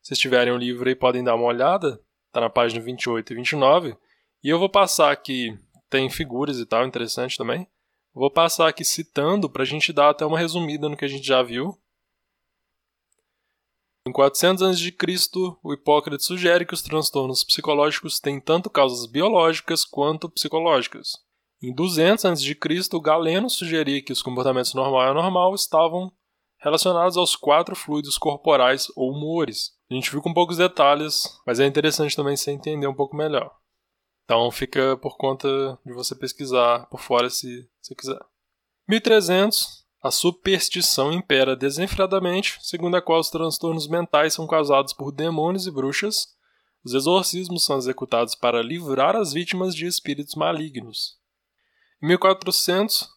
se 0.00 0.14
tiverem 0.14 0.50
o 0.50 0.56
um 0.56 0.58
livro 0.58 0.88
aí, 0.88 0.94
podem 0.94 1.22
dar 1.22 1.34
uma 1.34 1.44
olhada. 1.44 2.00
Tá 2.32 2.40
na 2.40 2.48
página 2.48 2.80
28 2.80 3.34
e 3.34 3.36
29. 3.36 3.96
E 4.42 4.48
eu 4.48 4.58
vou 4.58 4.70
passar 4.70 5.12
aqui 5.12 5.58
tem 5.88 6.08
figuras 6.10 6.58
e 6.58 6.66
tal, 6.66 6.86
interessante 6.86 7.36
também. 7.36 7.66
Vou 8.14 8.30
passar 8.30 8.68
aqui 8.68 8.84
citando 8.84 9.48
para 9.48 9.62
a 9.62 9.66
gente 9.66 9.92
dar 9.92 10.10
até 10.10 10.24
uma 10.26 10.38
resumida 10.38 10.88
no 10.88 10.96
que 10.96 11.04
a 11.04 11.08
gente 11.08 11.26
já 11.26 11.42
viu. 11.42 11.78
Em 14.06 14.12
400 14.12 14.62
a.C., 14.62 14.92
o 15.62 15.72
Hipócrates 15.72 16.26
sugere 16.26 16.64
que 16.64 16.72
os 16.72 16.80
transtornos 16.80 17.44
psicológicos 17.44 18.18
têm 18.18 18.40
tanto 18.40 18.70
causas 18.70 19.06
biológicas 19.06 19.84
quanto 19.84 20.30
psicológicas. 20.30 21.12
Em 21.62 21.74
200 21.74 22.24
a.C., 22.24 22.56
Galeno 23.02 23.50
sugeria 23.50 24.02
que 24.02 24.12
os 24.12 24.22
comportamentos 24.22 24.72
normal 24.72 25.02
e 25.02 25.10
anormal 25.10 25.54
estavam 25.54 26.10
relacionados 26.58 27.16
aos 27.16 27.36
quatro 27.36 27.76
fluidos 27.76 28.16
corporais 28.16 28.86
ou 28.96 29.12
humores. 29.12 29.72
A 29.90 29.94
gente 29.94 30.10
viu 30.10 30.22
com 30.22 30.32
poucos 30.32 30.56
detalhes, 30.56 31.40
mas 31.46 31.60
é 31.60 31.66
interessante 31.66 32.16
também 32.16 32.36
você 32.36 32.50
entender 32.50 32.86
um 32.86 32.94
pouco 32.94 33.16
melhor. 33.16 33.57
Então 34.28 34.50
fica 34.50 34.94
por 34.98 35.16
conta 35.16 35.48
de 35.86 35.94
você 35.94 36.14
pesquisar 36.14 36.84
por 36.90 37.00
fora 37.00 37.30
se 37.30 37.66
você 37.80 37.94
quiser. 37.94 38.20
1300, 38.86 39.86
a 40.02 40.10
superstição 40.10 41.10
impera 41.10 41.56
desenfreadamente, 41.56 42.58
segundo 42.60 42.94
a 42.98 43.00
qual 43.00 43.20
os 43.20 43.30
transtornos 43.30 43.88
mentais 43.88 44.34
são 44.34 44.46
causados 44.46 44.92
por 44.92 45.12
demônios 45.12 45.66
e 45.66 45.70
bruxas. 45.70 46.36
Os 46.84 46.92
exorcismos 46.92 47.64
são 47.64 47.78
executados 47.78 48.34
para 48.34 48.62
livrar 48.62 49.16
as 49.16 49.32
vítimas 49.32 49.74
de 49.74 49.86
espíritos 49.86 50.34
malignos. 50.34 51.16
Em 52.02 52.08
1400, 52.08 53.08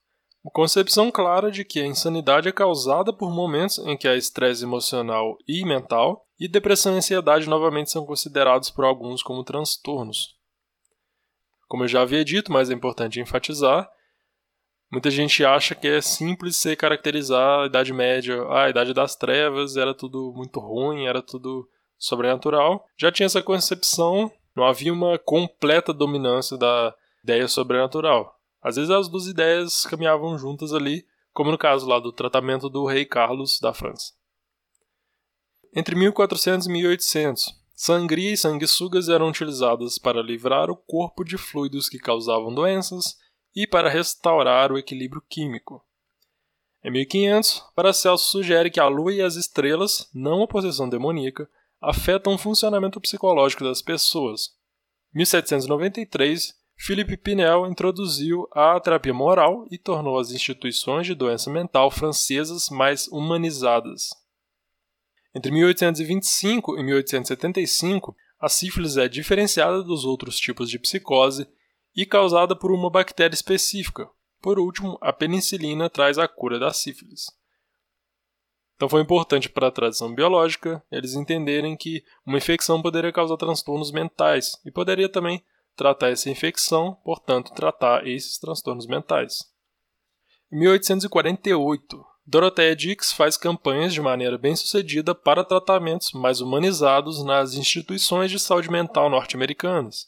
a 0.45 0.49
concepção 0.49 1.11
clara 1.11 1.51
de 1.51 1.65
que 1.65 1.81
a 1.81 1.85
insanidade 1.85 2.47
é 2.47 2.53
causada 2.53 3.11
por 3.11 3.29
momentos 3.29 3.79
em 3.79 3.97
que 3.97 4.07
há 4.07 4.15
estresse 4.15 4.63
emocional 4.63 5.37
e 5.45 5.65
mental, 5.65 6.25
e 6.39 6.47
depressão 6.47 6.93
e 6.93 6.99
ansiedade 6.99 7.49
novamente 7.49 7.91
são 7.91 8.05
considerados 8.05 8.69
por 8.69 8.85
alguns 8.85 9.21
como 9.21 9.43
transtornos. 9.43 10.39
Como 11.71 11.85
eu 11.85 11.87
já 11.87 12.01
havia 12.01 12.25
dito, 12.25 12.51
mas 12.51 12.69
é 12.69 12.73
importante 12.73 13.21
enfatizar, 13.21 13.89
muita 14.91 15.09
gente 15.09 15.45
acha 15.45 15.73
que 15.73 15.87
é 15.87 16.01
simples 16.01 16.57
você 16.57 16.75
caracterizar 16.75 17.61
a 17.61 17.65
Idade 17.67 17.93
Média, 17.93 18.43
ah, 18.49 18.65
a 18.65 18.69
Idade 18.69 18.93
das 18.93 19.15
Trevas 19.15 19.77
era 19.77 19.93
tudo 19.93 20.33
muito 20.35 20.59
ruim, 20.59 21.05
era 21.05 21.21
tudo 21.21 21.65
sobrenatural. 21.97 22.85
Já 22.97 23.09
tinha 23.09 23.25
essa 23.25 23.41
concepção, 23.41 24.29
não 24.53 24.65
havia 24.65 24.91
uma 24.91 25.17
completa 25.17 25.93
dominância 25.93 26.57
da 26.57 26.93
ideia 27.23 27.47
sobrenatural. 27.47 28.37
Às 28.61 28.75
vezes 28.75 28.91
as 28.91 29.07
duas 29.07 29.27
ideias 29.27 29.85
caminhavam 29.85 30.37
juntas 30.37 30.73
ali, 30.73 31.05
como 31.31 31.51
no 31.51 31.57
caso 31.57 31.87
lá 31.87 32.01
do 32.01 32.11
tratamento 32.11 32.69
do 32.69 32.85
rei 32.85 33.05
Carlos 33.05 33.61
da 33.61 33.73
França. 33.73 34.11
Entre 35.73 35.95
1400 35.95 36.67
e 36.67 36.69
1800, 36.69 37.60
Sangria 37.83 38.31
e 38.31 38.37
sanguessugas 38.37 39.09
eram 39.09 39.29
utilizadas 39.29 39.97
para 39.97 40.21
livrar 40.21 40.69
o 40.69 40.77
corpo 40.77 41.23
de 41.23 41.35
fluidos 41.35 41.89
que 41.89 41.97
causavam 41.97 42.53
doenças 42.53 43.17
e 43.55 43.65
para 43.65 43.89
restaurar 43.89 44.71
o 44.71 44.77
equilíbrio 44.77 45.19
químico. 45.27 45.83
Em 46.83 46.91
1500, 46.91 47.71
Paracelso 47.73 48.29
sugere 48.29 48.69
que 48.69 48.79
a 48.79 48.87
lua 48.87 49.11
e 49.11 49.19
as 49.19 49.33
estrelas, 49.33 50.07
não 50.13 50.43
a 50.43 50.47
possessão 50.47 50.87
demoníaca, 50.87 51.49
afetam 51.81 52.35
o 52.35 52.37
funcionamento 52.37 53.01
psicológico 53.01 53.63
das 53.63 53.81
pessoas. 53.81 54.51
Em 55.11 55.17
1793, 55.17 56.53
Philippe 56.77 57.17
Pinel 57.17 57.65
introduziu 57.65 58.47
a 58.51 58.79
terapia 58.79 59.11
moral 59.11 59.65
e 59.71 59.79
tornou 59.79 60.19
as 60.19 60.29
instituições 60.29 61.07
de 61.07 61.15
doença 61.15 61.49
mental 61.49 61.89
francesas 61.89 62.69
mais 62.69 63.07
humanizadas. 63.07 64.20
Entre 65.33 65.51
1825 65.51 66.77
e 66.77 66.83
1875, 66.83 68.15
a 68.39 68.49
sífilis 68.49 68.97
é 68.97 69.07
diferenciada 69.07 69.81
dos 69.83 70.03
outros 70.03 70.37
tipos 70.37 70.69
de 70.69 70.79
psicose 70.79 71.47
e 71.95 72.05
causada 72.05 72.55
por 72.55 72.71
uma 72.71 72.89
bactéria 72.89 73.33
específica. 73.33 74.09
Por 74.41 74.59
último, 74.59 74.97
a 75.01 75.13
penicilina 75.13 75.89
traz 75.89 76.17
a 76.17 76.27
cura 76.27 76.59
da 76.59 76.73
sífilis. 76.73 77.25
Então 78.75 78.89
foi 78.89 79.01
importante 79.01 79.47
para 79.47 79.67
a 79.67 79.71
tradição 79.71 80.13
biológica 80.13 80.83
eles 80.91 81.13
entenderem 81.13 81.77
que 81.77 82.03
uma 82.25 82.39
infecção 82.39 82.81
poderia 82.81 83.13
causar 83.13 83.37
transtornos 83.37 83.91
mentais 83.91 84.59
e 84.65 84.71
poderia 84.71 85.07
também 85.07 85.45
tratar 85.75 86.09
essa 86.09 86.31
infecção, 86.31 86.95
portanto, 87.05 87.53
tratar 87.53 88.07
esses 88.07 88.39
transtornos 88.39 88.87
mentais. 88.87 89.51
Em 90.51 90.57
1848, 90.57 92.03
Dorothea 92.31 92.73
Dix 92.73 93.11
faz 93.11 93.35
campanhas 93.35 93.93
de 93.93 93.99
maneira 93.99 94.37
bem-sucedida 94.37 95.13
para 95.13 95.43
tratamentos 95.43 96.13
mais 96.13 96.39
humanizados 96.39 97.25
nas 97.25 97.55
instituições 97.55 98.31
de 98.31 98.39
saúde 98.39 98.71
mental 98.71 99.09
norte-americanas. 99.09 100.07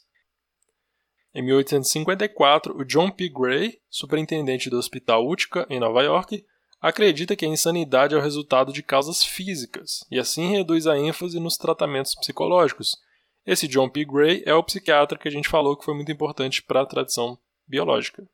Em 1.34 1.42
1854, 1.42 2.78
o 2.78 2.82
John 2.82 3.10
P. 3.10 3.28
Gray, 3.28 3.78
superintendente 3.90 4.70
do 4.70 4.78
Hospital 4.78 5.28
Utica, 5.28 5.66
em 5.68 5.78
Nova 5.78 6.02
York, 6.02 6.42
acredita 6.80 7.36
que 7.36 7.44
a 7.44 7.48
insanidade 7.48 8.14
é 8.14 8.16
o 8.16 8.22
resultado 8.22 8.72
de 8.72 8.82
causas 8.82 9.22
físicas 9.22 10.02
e 10.10 10.18
assim 10.18 10.48
reduz 10.48 10.86
a 10.86 10.96
ênfase 10.96 11.38
nos 11.38 11.58
tratamentos 11.58 12.14
psicológicos. 12.14 12.96
Esse 13.44 13.68
John 13.68 13.90
P. 13.90 14.02
Gray 14.02 14.42
é 14.46 14.54
o 14.54 14.64
psiquiatra 14.64 15.18
que 15.18 15.28
a 15.28 15.30
gente 15.30 15.50
falou 15.50 15.76
que 15.76 15.84
foi 15.84 15.92
muito 15.92 16.10
importante 16.10 16.62
para 16.62 16.80
a 16.80 16.86
tradição 16.86 17.38
biológica. 17.68 18.26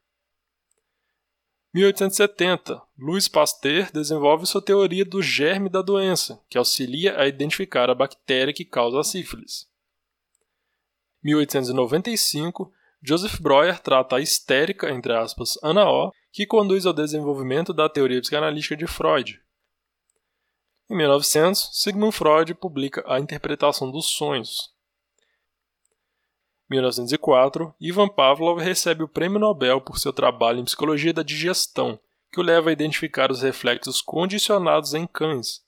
1870, 1.73 2.83
Louis 2.99 3.29
Pasteur 3.29 3.93
desenvolve 3.93 4.45
sua 4.45 4.61
teoria 4.61 5.05
do 5.05 5.23
germe 5.23 5.69
da 5.69 5.81
doença, 5.81 6.43
que 6.49 6.59
auxilia 6.59 7.17
a 7.17 7.29
identificar 7.29 7.89
a 7.89 7.95
bactéria 7.95 8.53
que 8.53 8.65
causa 8.65 8.99
a 8.99 9.05
sífilis. 9.05 9.69
1895, 11.23 12.73
Joseph 13.01 13.39
Breuer 13.41 13.79
trata 13.79 14.17
a 14.17 14.21
histérica, 14.21 14.91
entre 14.91 15.13
aspas, 15.13 15.57
Ana 15.63 15.89
O, 15.89 16.13
que 16.33 16.45
conduz 16.45 16.87
ao 16.87 16.93
desenvolvimento 16.93 17.73
da 17.73 17.89
teoria 17.89 18.21
psicanalítica 18.21 18.77
de 18.77 18.89
Freud. 18.89 19.41
Em 20.91 20.97
1900, 20.97 21.71
Sigmund 21.73 22.13
Freud 22.13 22.53
publica 22.55 23.05
A 23.07 23.21
Interpretação 23.21 23.93
dos 23.93 24.07
Sonhos, 24.07 24.75
1904, 26.71 27.75
Ivan 27.81 28.09
Pavlov 28.09 28.61
recebe 28.61 29.03
o 29.03 29.09
Prêmio 29.09 29.41
Nobel 29.41 29.81
por 29.81 29.99
seu 29.99 30.13
trabalho 30.13 30.61
em 30.61 30.65
psicologia 30.65 31.13
da 31.13 31.25
digestão, 31.25 31.99
que 32.33 32.39
o 32.39 32.45
leva 32.45 32.71
a 32.71 32.73
identificar 32.73 33.33
os 33.33 33.43
reflexos 33.43 34.01
condicionados 34.01 34.95
em 34.95 35.05
cães. 35.05 35.63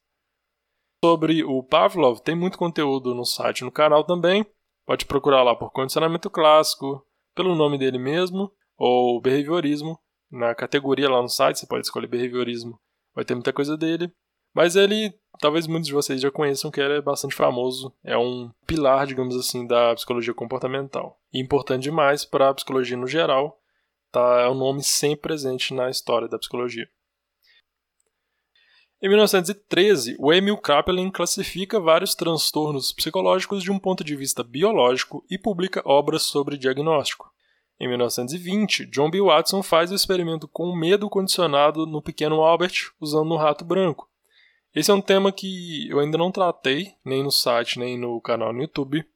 Sobre 1.04 1.42
o 1.42 1.60
Pavlov, 1.64 2.20
tem 2.20 2.36
muito 2.36 2.56
conteúdo 2.56 3.12
no 3.12 3.24
site 3.24 3.60
e 3.60 3.64
no 3.64 3.72
canal 3.72 4.04
também. 4.04 4.46
Pode 4.86 5.04
procurar 5.04 5.42
lá 5.42 5.56
por 5.56 5.72
condicionamento 5.72 6.30
clássico, 6.30 7.04
pelo 7.34 7.56
nome 7.56 7.76
dele 7.76 7.98
mesmo, 7.98 8.52
ou 8.78 9.20
behaviorismo. 9.20 9.98
Na 10.30 10.54
categoria 10.54 11.10
lá 11.10 11.20
no 11.20 11.28
site, 11.28 11.58
você 11.58 11.66
pode 11.66 11.84
escolher 11.84 12.06
behaviorismo, 12.06 12.80
vai 13.12 13.24
ter 13.24 13.34
muita 13.34 13.52
coisa 13.52 13.76
dele. 13.76 14.12
Mas 14.54 14.76
ele, 14.76 15.14
talvez 15.40 15.66
muitos 15.66 15.86
de 15.86 15.94
vocês 15.94 16.20
já 16.20 16.30
conheçam 16.30 16.70
que 16.70 16.80
ele 16.80 16.98
é 16.98 17.02
bastante 17.02 17.34
famoso, 17.34 17.92
é 18.04 18.16
um 18.16 18.50
pilar, 18.66 19.06
digamos 19.06 19.36
assim, 19.36 19.66
da 19.66 19.94
psicologia 19.94 20.34
comportamental. 20.34 21.18
E 21.32 21.40
importante 21.40 21.84
demais 21.84 22.24
para 22.24 22.50
a 22.50 22.54
psicologia 22.54 22.96
no 22.96 23.06
geral, 23.06 23.58
tá, 24.10 24.42
é 24.42 24.48
um 24.48 24.54
nome 24.54 24.82
sempre 24.82 25.22
presente 25.22 25.72
na 25.72 25.88
história 25.88 26.28
da 26.28 26.38
psicologia. 26.38 26.88
Em 29.04 29.08
1913, 29.08 30.14
o 30.16 30.32
Emil 30.32 30.56
Kraepelin 30.56 31.10
classifica 31.10 31.80
vários 31.80 32.14
transtornos 32.14 32.92
psicológicos 32.92 33.60
de 33.60 33.72
um 33.72 33.76
ponto 33.76 34.04
de 34.04 34.14
vista 34.14 34.44
biológico 34.44 35.24
e 35.28 35.36
publica 35.36 35.82
obras 35.84 36.22
sobre 36.22 36.56
diagnóstico. 36.56 37.28
Em 37.80 37.88
1920, 37.88 38.86
John 38.86 39.10
B. 39.10 39.20
Watson 39.20 39.60
faz 39.60 39.90
o 39.90 39.94
experimento 39.96 40.46
com 40.46 40.76
medo 40.76 41.10
condicionado 41.10 41.84
no 41.84 42.00
pequeno 42.00 42.42
Albert 42.42 42.92
usando 43.00 43.32
um 43.32 43.36
rato 43.36 43.64
branco. 43.64 44.08
Esse 44.74 44.90
é 44.90 44.94
um 44.94 45.02
tema 45.02 45.30
que 45.30 45.88
eu 45.90 46.00
ainda 46.00 46.16
não 46.16 46.32
tratei, 46.32 46.94
nem 47.04 47.22
no 47.22 47.30
site, 47.30 47.78
nem 47.78 47.98
no 47.98 48.20
canal 48.22 48.52
no 48.52 48.62
YouTube, 48.62 49.06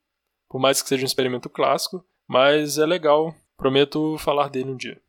por 0.48 0.60
mais 0.60 0.82
que 0.82 0.88
seja 0.88 1.02
um 1.02 1.06
experimento 1.06 1.48
clássico, 1.48 2.04
mas 2.26 2.76
é 2.76 2.84
legal, 2.84 3.34
prometo 3.56 4.18
falar 4.18 4.48
dele 4.48 4.70
um 4.70 4.76
dia. 4.76 5.00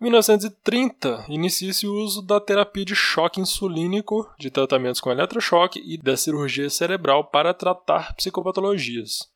Em 0.00 0.04
1930, 0.04 1.26
inicia-se 1.28 1.86
o 1.86 1.94
uso 1.94 2.22
da 2.22 2.40
terapia 2.40 2.84
de 2.84 2.94
choque 2.94 3.40
insulínico, 3.40 4.28
de 4.38 4.50
tratamentos 4.50 5.00
com 5.00 5.10
eletrochoque 5.10 5.80
e 5.84 5.96
da 5.96 6.16
cirurgia 6.16 6.70
cerebral 6.70 7.24
para 7.24 7.54
tratar 7.54 8.14
psicopatologias. 8.14 9.30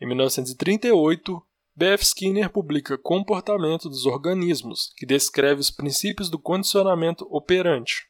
Em 0.00 0.06
1938, 0.06 1.42
B.F. 1.76 2.04
Skinner 2.04 2.50
publica 2.50 2.98
Comportamento 2.98 3.88
dos 3.88 4.06
Organismos, 4.06 4.92
que 4.96 5.06
descreve 5.06 5.60
os 5.60 5.70
princípios 5.70 6.28
do 6.28 6.38
condicionamento 6.38 7.26
operante. 7.30 8.08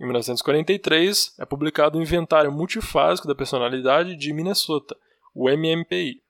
Em 0.00 0.04
1943, 0.04 1.34
é 1.38 1.44
publicado 1.44 1.98
o 1.98 2.02
Inventário 2.02 2.50
Multifásico 2.50 3.28
da 3.28 3.34
Personalidade 3.34 4.16
de 4.16 4.32
Minnesota, 4.32 4.96
o 5.34 5.50
MMPI. 5.50 6.22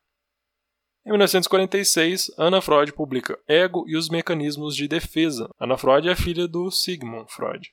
Em 1.06 1.10
1946, 1.10 2.32
Anna 2.36 2.60
Freud 2.60 2.92
publica 2.92 3.38
Ego 3.46 3.84
e 3.86 3.96
os 3.96 4.08
Mecanismos 4.08 4.74
de 4.74 4.88
Defesa. 4.88 5.48
Anna 5.58 5.78
Freud 5.78 6.08
é 6.08 6.16
filha 6.16 6.48
do 6.48 6.68
Sigmund 6.68 7.32
Freud. 7.32 7.72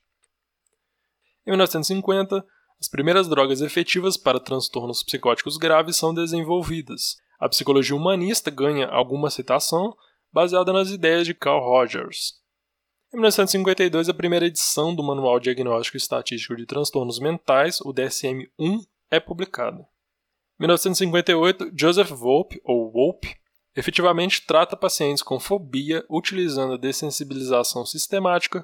Em 1.44 1.50
1950, 1.50 2.46
as 2.80 2.88
primeiras 2.88 3.26
drogas 3.26 3.60
efetivas 3.60 4.16
para 4.16 4.38
transtornos 4.38 5.02
psicóticos 5.02 5.56
graves 5.56 5.96
são 5.96 6.14
desenvolvidas. 6.14 7.16
A 7.40 7.48
psicologia 7.48 7.96
humanista 7.96 8.52
ganha 8.52 8.86
alguma 8.86 9.26
aceitação 9.26 9.96
baseada 10.32 10.72
nas 10.72 10.90
ideias 10.90 11.26
de 11.26 11.34
Carl 11.34 11.60
Rogers. 11.60 12.34
Em 13.10 13.16
1952, 13.16 14.10
a 14.10 14.14
primeira 14.14 14.44
edição 14.44 14.94
do 14.94 15.02
Manual 15.02 15.40
Diagnóstico 15.40 15.96
Estatístico 15.96 16.54
de 16.54 16.66
Transtornos 16.66 17.18
Mentais, 17.18 17.80
o 17.80 17.90
DSM-1, 17.90 18.86
é 19.10 19.18
publicada. 19.18 19.78
Em 20.60 20.64
1958, 20.64 21.72
Joseph 21.74 22.10
Volpe, 22.10 22.60
ou 22.62 22.92
Wolpe, 22.92 23.34
efetivamente 23.74 24.44
trata 24.44 24.76
pacientes 24.76 25.22
com 25.22 25.40
fobia 25.40 26.04
utilizando 26.10 26.74
a 26.74 26.76
dessensibilização 26.76 27.86
sistemática 27.86 28.62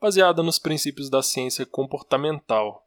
baseada 0.00 0.40
nos 0.40 0.60
princípios 0.60 1.10
da 1.10 1.20
ciência 1.20 1.66
comportamental. 1.66 2.86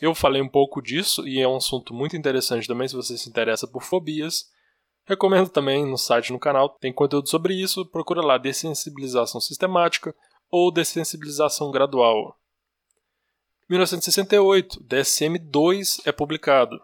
Eu 0.00 0.14
falei 0.14 0.40
um 0.40 0.48
pouco 0.48 0.80
disso 0.80 1.28
e 1.28 1.38
é 1.38 1.46
um 1.46 1.56
assunto 1.56 1.92
muito 1.92 2.16
interessante 2.16 2.66
também 2.66 2.88
se 2.88 2.96
você 2.96 3.18
se 3.18 3.28
interessa 3.28 3.68
por 3.68 3.82
fobias. 3.82 4.46
Recomendo 5.04 5.50
também 5.50 5.84
no 5.84 5.98
site 5.98 6.32
no 6.32 6.38
canal, 6.38 6.70
tem 6.80 6.94
conteúdo 6.94 7.28
sobre 7.28 7.52
isso, 7.52 7.84
procura 7.84 8.22
lá 8.22 8.38
dessensibilização 8.38 9.38
sistemática 9.38 10.14
ou 10.50 10.72
dessensibilização 10.72 11.70
gradual. 11.70 12.36
1968, 13.68 14.82
DSM-2 14.82 16.02
é 16.04 16.12
publicado. 16.12 16.80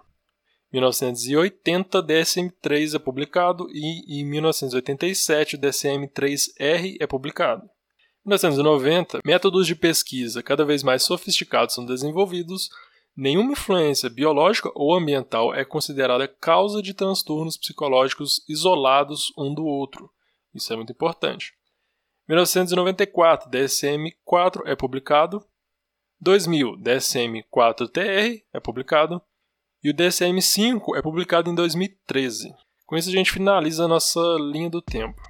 1980, 0.73 2.03
DSM-3 2.03 2.95
é 2.95 2.99
publicado 2.99 3.67
e 3.71 4.21
em 4.21 4.25
1987, 4.25 5.57
DSM-3R 5.57 6.97
é 7.01 7.07
publicado. 7.07 7.65
Em 8.25 8.29
1990, 8.29 9.21
métodos 9.25 9.67
de 9.67 9.75
pesquisa 9.75 10.43
cada 10.43 10.65
vez 10.65 10.83
mais 10.83 11.03
sofisticados 11.03 11.75
são 11.75 11.85
desenvolvidos 11.85 12.71
Nenhuma 13.17 13.53
influência 13.53 14.11
biológica 14.11 14.71
ou 14.75 14.95
ambiental 14.95 15.55
é 15.55 15.65
considerada 15.65 16.29
causa 16.29 16.83
de 16.83 16.93
transtornos 16.93 17.57
psicológicos 17.57 18.45
isolados 18.47 19.33
um 19.39 19.55
do 19.55 19.65
outro. 19.65 20.11
Isso 20.55 20.71
é 20.71 20.77
muito 20.77 20.93
importante. 20.93 21.55
1994, 22.29 23.51
DSM-4 23.51 24.63
é 24.67 24.75
publicado. 24.75 25.45
2000, 26.21 26.77
DSM-4-TR 26.79 28.43
é 28.53 28.61
publicado. 28.61 29.23
E 29.83 29.91
o 29.91 29.95
DSM-5 29.95 30.97
é 30.97 31.03
publicado 31.03 31.49
em 31.49 31.55
2013. 31.55 32.53
Com 32.85 32.97
isso, 32.97 33.09
a 33.09 33.13
gente 33.13 33.31
finaliza 33.31 33.85
a 33.85 33.89
nossa 33.89 34.21
linha 34.41 34.69
do 34.69 34.83
tempo. 34.83 35.23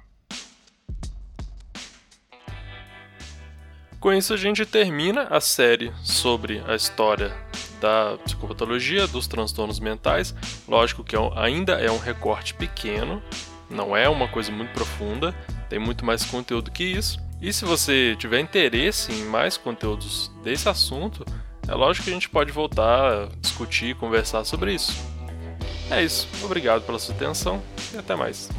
Com 3.99 4.13
isso, 4.13 4.33
a 4.33 4.37
gente 4.37 4.65
termina 4.65 5.23
a 5.23 5.41
série 5.41 5.91
sobre 6.03 6.63
a 6.67 6.75
história 6.75 7.35
da 7.79 8.17
psicopatologia, 8.23 9.07
dos 9.07 9.27
transtornos 9.27 9.79
mentais. 9.79 10.33
Lógico 10.67 11.03
que 11.03 11.15
é 11.15 11.19
ainda 11.35 11.73
é 11.73 11.91
um 11.91 11.97
recorte 11.97 12.53
pequeno, 12.53 13.21
não 13.69 13.95
é 13.95 14.07
uma 14.07 14.27
coisa 14.27 14.51
muito 14.51 14.71
profunda, 14.71 15.35
tem 15.69 15.79
muito 15.79 16.05
mais 16.05 16.23
conteúdo 16.23 16.71
que 16.71 16.83
isso. 16.83 17.19
E 17.41 17.53
se 17.53 17.65
você 17.65 18.15
tiver 18.17 18.39
interesse 18.39 19.11
em 19.11 19.25
mais 19.25 19.57
conteúdos 19.57 20.31
desse 20.43 20.67
assunto, 20.67 21.25
é 21.67 21.73
lógico 21.73 22.05
que 22.05 22.11
a 22.11 22.13
gente 22.13 22.29
pode 22.29 22.51
voltar 22.51 23.27
discutir 23.41 23.91
e 23.91 23.93
conversar 23.93 24.43
sobre 24.43 24.73
isso. 24.73 24.93
É 25.91 26.03
isso. 26.03 26.27
Obrigado 26.43 26.83
pela 26.83 26.99
sua 26.99 27.15
atenção 27.15 27.61
e 27.93 27.97
até 27.97 28.15
mais. 28.15 28.49